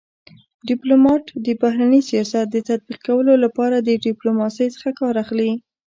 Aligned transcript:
ډيپلومات 0.69 1.23
دبهرني 1.45 2.01
سیاست 2.09 2.45
د 2.51 2.57
تطبيق 2.69 2.99
کولو 3.07 3.33
لپاره 3.43 3.77
د 3.79 3.89
ډيپلوماسی 4.05 4.67
څخه 4.75 4.89
کار 4.99 5.13
اخلي. 5.23 5.51